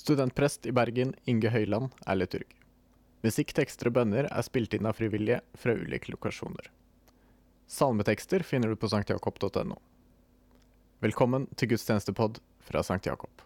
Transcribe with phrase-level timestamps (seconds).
[0.00, 2.54] Studentprest i Bergen, Inge Høyland, er liturg.
[3.20, 6.70] Musikk, tekster og bønner er spilt inn av frivillige fra ulike lokasjoner.
[7.68, 9.76] Salmetekster finner du på sanktjakob.no.
[11.04, 13.44] Velkommen til gudstjenestepod fra Sankt Jakob.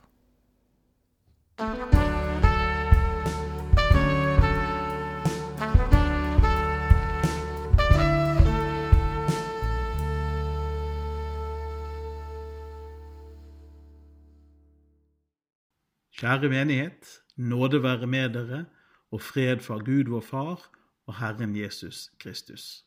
[16.15, 18.65] Kjære menighet, nåde være med dere,
[19.11, 20.61] og fred fra Gud vår Far
[21.07, 22.85] og Herren Jesus Kristus.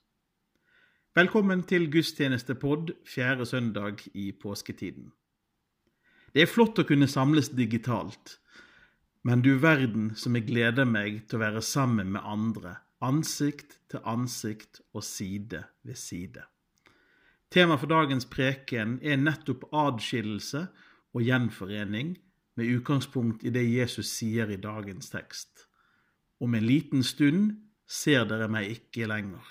[1.16, 5.10] Velkommen til gudstjenestepod fjerde søndag i påsketiden.
[6.32, 8.38] Det er flott å kunne samles digitalt,
[9.28, 14.08] men du verden som jeg gleder meg til å være sammen med andre, ansikt til
[14.08, 16.46] ansikt og side ved side.
[17.52, 20.64] Tema for dagens preken er nettopp adskillelse
[21.12, 22.16] og gjenforening
[22.58, 25.68] med utgangspunkt i det Jesus sier i dagens tekst.
[26.42, 27.56] Om en liten stund
[27.88, 29.46] ser dere meg ikke lenger,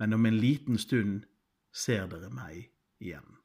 [0.00, 1.24] men om en liten stund
[1.72, 3.38] ser dere meg igjen.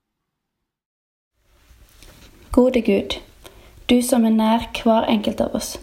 [2.52, 3.20] Gode Gud,
[3.90, 5.76] du som er nær hver enkelt av oss.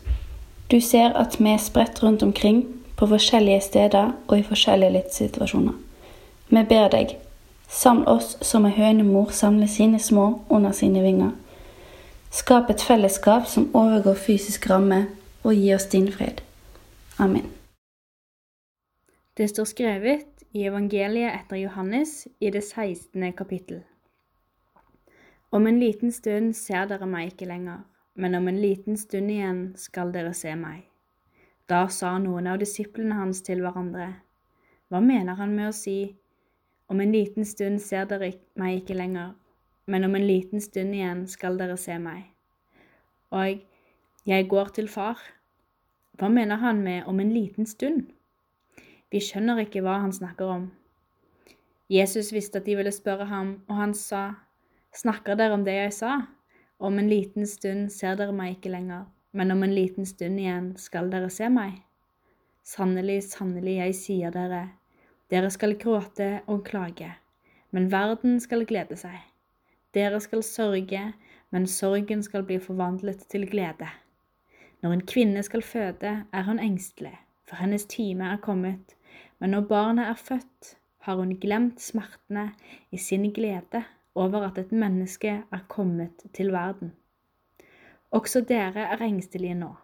[0.71, 2.65] Du ser at vi er spredt rundt omkring
[2.97, 5.77] på forskjellige steder og i forskjellige livssituasjoner.
[6.49, 7.17] Vi ber deg,
[7.69, 11.35] saml oss som ei hønemor samler sine små under sine vinger.
[12.37, 15.07] Skap et fellesskap som overgår fysisk ramme,
[15.41, 16.43] og gi oss din fred.
[17.19, 17.47] Amen.
[19.37, 23.33] Det står skrevet i evangeliet etter Johannes i det 16.
[23.33, 23.79] kapittel.
[25.51, 29.63] Om en liten stund ser dere meg ikke lenger, men om en liten stund igjen
[29.81, 30.85] skal dere se meg.
[31.73, 34.13] Da sa noen av disiplene hans til hverandre,
[34.93, 36.17] Hva mener han med å si,
[36.89, 39.33] Om en liten stund ser dere meg ikke lenger,
[39.87, 42.27] men om en liten stund igjen skal dere se meg.
[43.31, 43.63] Og
[44.27, 45.21] jeg går til far.
[46.19, 48.09] Hva mener han med om en liten stund?
[49.11, 50.65] Vi skjønner ikke hva han snakker om.
[51.93, 54.33] Jesus visste at de ville spørre ham, og han sa,
[54.97, 56.15] Snakker dere om det jeg sa?
[56.79, 60.73] Om en liten stund ser dere meg ikke lenger, men om en liten stund igjen
[60.81, 61.79] skal dere se meg.
[62.67, 64.65] Sannelig, sannelig, jeg sier dere,
[65.31, 67.13] dere skal gråte og klage,
[67.71, 69.21] men verden skal glede seg.
[69.97, 71.03] Dere skal sørge,
[71.51, 73.89] men sorgen skal bli forvandlet til glede.
[74.83, 77.15] Når en kvinne skal føde, er hun engstelig,
[77.49, 78.93] for hennes time er kommet,
[79.41, 80.77] men når barnet er født,
[81.07, 82.51] har hun glemt smertene
[82.93, 83.85] i sin glede
[84.15, 86.93] over at et menneske er kommet til verden.
[88.11, 89.75] Også dere er engstelige nå,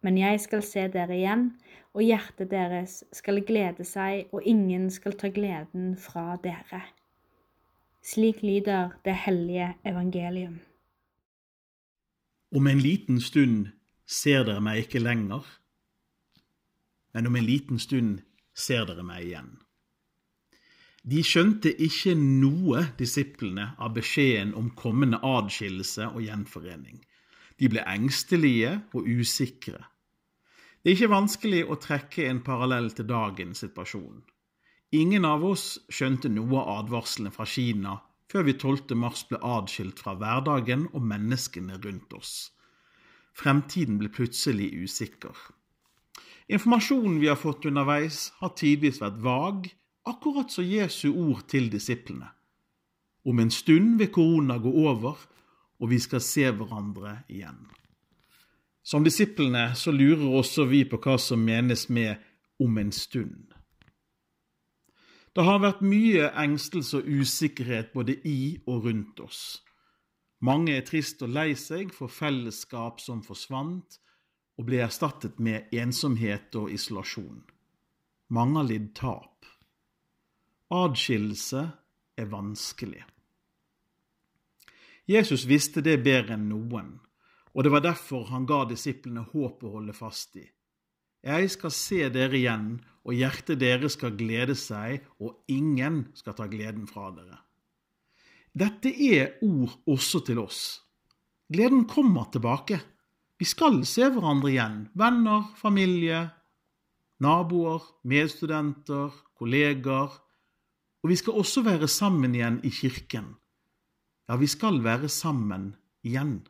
[0.00, 1.52] men jeg skal se dere igjen,
[1.94, 6.82] og hjertet deres skal glede seg, og ingen skal ta gleden fra dere.
[8.02, 10.60] Slik lyder det hellige evangelium.
[12.54, 13.68] Om en liten stund
[14.06, 15.46] ser dere meg ikke lenger,
[17.14, 18.24] men om en liten stund
[18.54, 19.52] ser dere meg igjen.
[21.02, 27.00] De skjønte ikke noe, disiplene, av beskjeden om kommende adskillelse og gjenforening.
[27.58, 29.78] De ble engstelige og usikre.
[30.82, 34.22] Det er ikke vanskelig å trekke en parallell til dagens situasjon.
[34.92, 37.94] Ingen av oss skjønte noe av advarslene fra Kina
[38.28, 38.92] før vi 12.
[39.00, 42.50] mars ble adskilt fra hverdagen og menneskene rundt oss.
[43.32, 45.32] Fremtiden ble plutselig usikker.
[46.52, 49.70] Informasjonen vi har fått underveis, har tidvis vært vag,
[50.04, 52.28] akkurat som Jesu ord til disiplene.
[53.24, 55.16] Om en stund vil korona gå over,
[55.80, 57.64] og vi skal se hverandre igjen.
[58.84, 62.18] Som disiplene så lurer også vi på hva som menes med
[62.60, 63.51] 'om en stund'.
[65.32, 69.62] Det har vært mye engstelse og usikkerhet både i og rundt oss.
[70.44, 73.96] Mange er trist og lei seg for fellesskap som forsvant
[74.58, 77.40] og ble erstattet med ensomhet og isolasjon.
[78.32, 79.46] Mange har lidd tap.
[80.72, 81.64] Adskillelse
[82.18, 83.02] er vanskelig.
[85.08, 86.92] Jesus visste det bedre enn noen,
[87.52, 90.44] og det var derfor han ga disiplene håp å holde fast i.
[91.22, 96.48] Jeg skal se dere igjen, og hjertet deres skal glede seg, og ingen skal ta
[96.50, 97.38] gleden fra dere.
[98.52, 100.82] Dette er ord også til oss.
[101.52, 102.80] Gleden kommer tilbake.
[103.38, 106.26] Vi skal se hverandre igjen, venner, familie,
[107.22, 110.18] naboer, medstudenter, kollegaer,
[111.02, 113.32] og vi skal også være sammen igjen i kirken.
[114.28, 115.72] Ja, vi skal være sammen
[116.06, 116.42] igjen.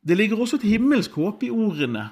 [0.00, 2.08] Det ligger også et himmelsk håp i ordene.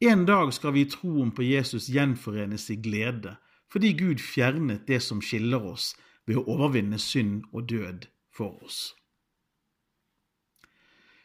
[0.00, 3.34] En dag skal vi i troen på Jesus gjenforenes i glede,
[3.66, 5.96] fordi Gud fjernet det som skiller oss,
[6.28, 8.92] ved å overvinne synd og død for oss.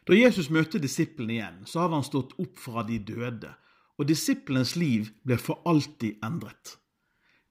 [0.08, 3.52] Da Jesus møtte disiplene igjen, så hadde han stått opp fra de døde,
[3.94, 6.74] og disiplenes liv ble for alltid endret.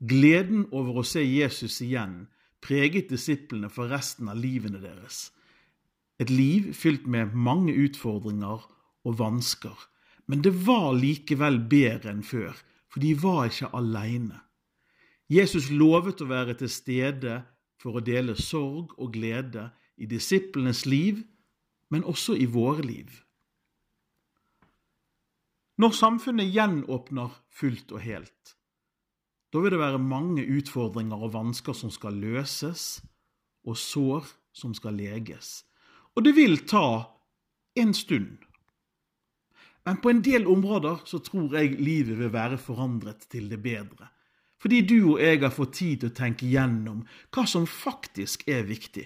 [0.04, 2.26] Gleden over å se Jesus igjen
[2.64, 5.30] preget disiplene for resten av livene deres.
[6.20, 8.68] Et liv fylt med mange utfordringer
[9.08, 9.88] og vansker,
[10.26, 12.56] men det var likevel bedre enn før,
[12.92, 14.40] for de var ikke aleine.
[15.32, 17.42] Jesus lovet å være til stede
[17.82, 21.24] for å dele sorg og glede i disiplenes liv,
[21.92, 23.12] men også i våre liv.
[25.82, 28.56] Når samfunnet gjenåpner fullt og helt,
[29.54, 33.02] da vil det være mange utfordringer og vansker som skal løses,
[33.64, 35.64] og sår som skal leges.
[36.16, 37.10] Og det vil ta
[37.80, 38.38] en stund.
[39.86, 44.08] Men på en del områder så tror jeg livet vil være forandret til det bedre.
[44.64, 47.02] Fordi du og jeg har fått tid til å tenke gjennom
[47.36, 49.04] hva som faktisk er viktig.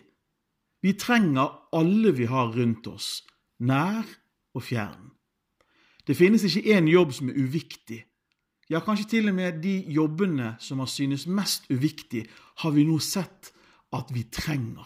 [0.86, 3.24] Vi trenger alle vi har rundt oss,
[3.66, 4.06] nær
[4.54, 5.10] og fjern.
[6.06, 8.04] Det finnes ikke én jobb som er uviktig.
[8.70, 12.28] Ja, kanskje til og med de jobbene som har synes mest uviktig,
[12.62, 13.50] har vi nå sett
[13.96, 14.86] at vi trenger.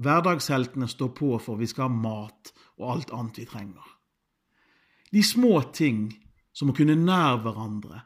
[0.00, 3.86] Hverdagsheltene står på for vi skal ha mat og alt annet vi trenger.
[5.10, 6.04] De små ting,
[6.54, 8.04] som å kunne nær hverandre,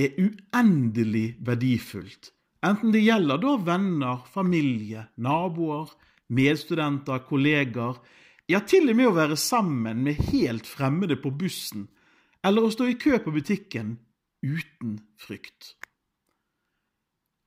[0.00, 2.30] er uendelig verdifullt,
[2.64, 5.92] enten det gjelder da venner, familie, naboer,
[6.32, 8.00] medstudenter, kolleger,
[8.48, 11.86] ja, til og med å være sammen med helt fremmede på bussen,
[12.42, 13.96] eller å stå i kø på butikken
[14.42, 15.76] uten frykt.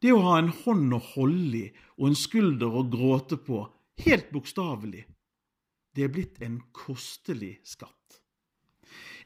[0.01, 1.67] Det å ha en hånd å holde i
[1.97, 3.63] og en skulder å gråte på,
[4.05, 5.05] helt bokstavelig,
[5.95, 8.04] det er blitt en kostelig skatt.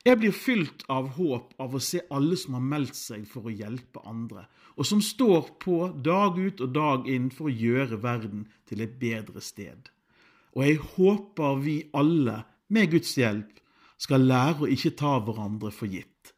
[0.08, 3.54] Jeg blir fylt av håp av å se alle som har meldt seg for å
[3.54, 4.46] hjelpe andre,
[4.80, 8.96] og som står på dag ut og dag inn for å gjøre verden til et
[9.02, 9.90] bedre sted.
[10.56, 13.60] Og jeg håper vi alle, med Guds hjelp,
[14.00, 16.32] skal lære å ikke ta hverandre for gitt.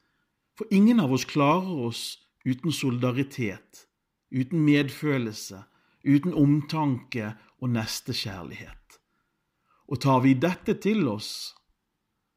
[0.58, 2.04] For ingen av oss klarer oss
[2.46, 3.86] uten solidaritet,
[4.34, 5.62] uten medfølelse,
[6.02, 8.98] uten omtanke og nestekjærlighet.
[9.92, 11.54] Og tar vi dette til oss,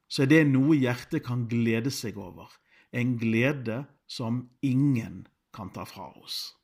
[0.09, 2.51] så er det noe hjertet kan glede seg over,
[2.93, 5.25] en glede som ingen
[5.55, 6.55] kan ta fra oss.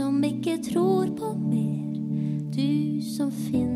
[0.00, 1.92] Som ikke tror på mer,
[2.56, 3.69] du som finner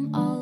[0.00, 0.39] selv om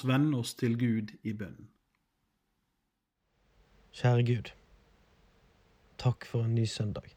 [0.00, 1.68] oss vende oss til Gud i bønn.
[3.92, 4.50] Kjære Gud.
[5.98, 7.10] Takk for en ny søndag.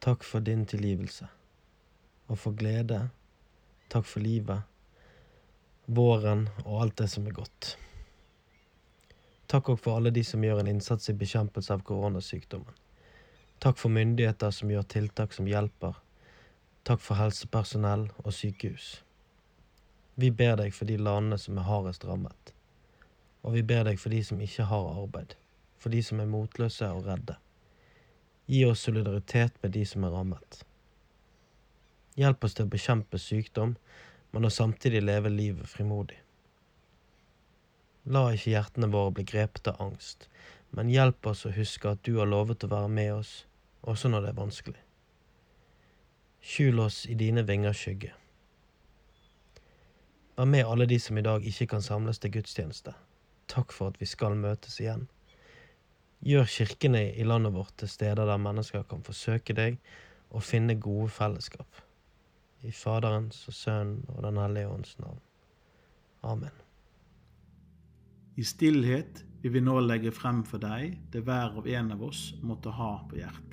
[0.00, 1.26] Takk for din tilgivelse.
[2.28, 3.08] Og for glede.
[3.90, 4.62] Takk for livet.
[5.86, 7.78] Våren og alt det som er godt.
[9.48, 12.74] Takk òg for alle de som gjør en innsats i bekjempelse av koronasykdommen.
[13.58, 15.98] Takk for myndigheter som gjør tiltak som hjelper.
[16.84, 19.07] Takk for helsepersonell og sykehus.
[20.18, 22.50] Vi ber deg for de landene som er hardest rammet.
[23.46, 25.36] Og vi ber deg for de som ikke har arbeid,
[25.78, 27.36] for de som er motløse og redde.
[28.50, 30.64] Gi oss solidaritet med de som er rammet.
[32.18, 33.76] Hjelp oss til å bekjempe sykdom,
[34.34, 36.18] men å samtidig leve livet frimodig.
[38.10, 40.26] La ikke hjertene våre bli grepet av angst,
[40.74, 43.44] men hjelp oss å huske at du har lovet å være med oss,
[43.86, 44.80] også når det er vanskelig.
[46.42, 48.16] Skjul oss i dine vingers skygge.
[50.38, 52.92] Vær med alle de som i dag ikke kan samles til gudstjeneste.
[53.50, 55.08] Takk for at vi skal møtes igjen.
[56.22, 59.80] Gjør kirkene i landet vårt til steder der mennesker kan forsøke deg
[60.30, 61.82] og finne gode fellesskap.
[62.62, 65.18] I Faderens og Sønnen og Den hellige ånds navn.
[66.22, 66.54] Amen.
[68.36, 72.28] I stillhet vil vi nå legge frem for deg det hver og en av oss
[72.46, 73.47] måtte ha på hjertet.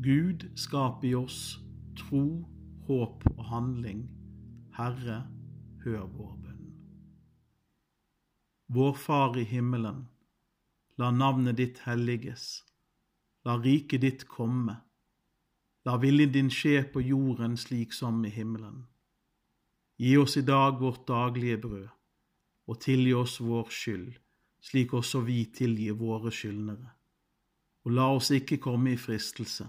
[0.00, 1.58] Gud skap i oss
[1.98, 2.24] tro,
[2.86, 4.06] håp og handling.
[4.72, 5.16] Herre,
[5.82, 6.60] hør vår bønn.
[8.72, 10.06] Vår Far i himmelen.
[10.96, 12.44] La navnet ditt helliges.
[13.44, 14.78] La riket ditt komme.
[15.84, 18.86] La viljen din skje på jorden slik som i himmelen.
[20.00, 21.90] Gi oss i dag vårt daglige brød,
[22.72, 24.16] og tilgi oss vår skyld,
[24.64, 26.88] slik også vi tilgir våre skyldnere.
[27.84, 29.68] Og la oss ikke komme i fristelse,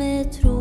[0.00, 0.59] Fylt med tro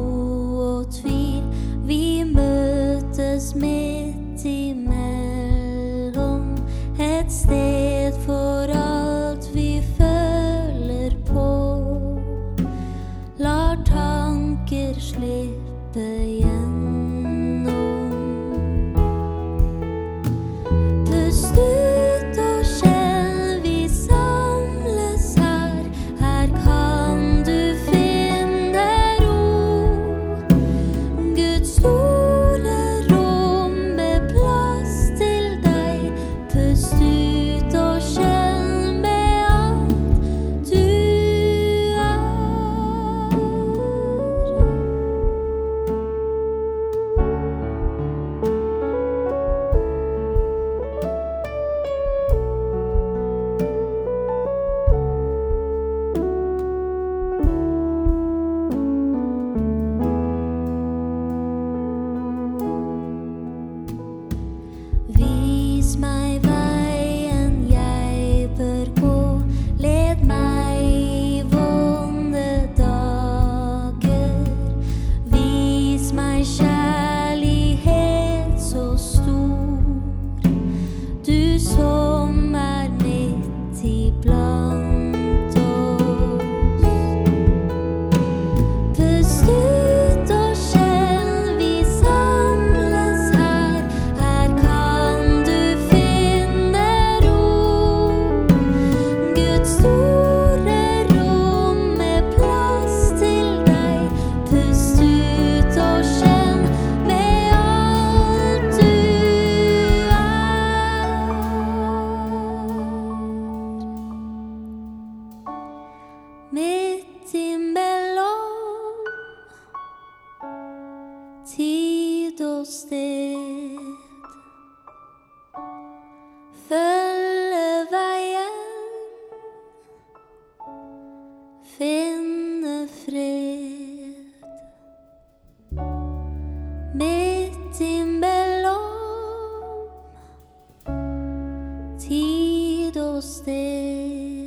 [142.90, 144.39] imellom tid og sted.